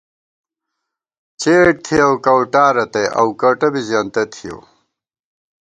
[1.39, 4.57] څېڈ تھِیَؤ کَؤٹا رتئ اؤ کَؤٹہ بی زېنتہ تھِیَؤ